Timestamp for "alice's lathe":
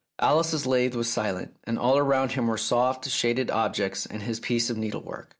0.17-0.95